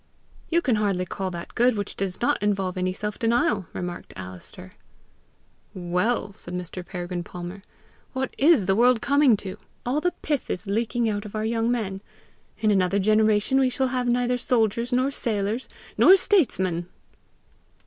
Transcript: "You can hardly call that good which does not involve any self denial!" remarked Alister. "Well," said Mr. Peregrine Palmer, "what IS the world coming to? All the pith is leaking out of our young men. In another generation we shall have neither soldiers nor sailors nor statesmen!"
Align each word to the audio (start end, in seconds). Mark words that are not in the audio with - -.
"You 0.49 0.63
can 0.63 0.77
hardly 0.77 1.05
call 1.05 1.29
that 1.29 1.53
good 1.53 1.77
which 1.77 1.95
does 1.95 2.21
not 2.21 2.41
involve 2.41 2.75
any 2.75 2.91
self 2.91 3.19
denial!" 3.19 3.67
remarked 3.71 4.13
Alister. 4.15 4.71
"Well," 5.75 6.33
said 6.33 6.55
Mr. 6.55 6.83
Peregrine 6.83 7.23
Palmer, 7.23 7.61
"what 8.13 8.33
IS 8.35 8.65
the 8.65 8.75
world 8.75 8.99
coming 8.99 9.37
to? 9.37 9.57
All 9.85 10.01
the 10.01 10.13
pith 10.23 10.49
is 10.49 10.65
leaking 10.65 11.07
out 11.07 11.23
of 11.23 11.35
our 11.35 11.45
young 11.45 11.69
men. 11.69 12.01
In 12.57 12.71
another 12.71 12.97
generation 12.97 13.59
we 13.59 13.69
shall 13.69 13.89
have 13.89 14.07
neither 14.07 14.39
soldiers 14.39 14.91
nor 14.91 15.11
sailors 15.11 15.69
nor 15.99 16.17
statesmen!" 16.17 16.87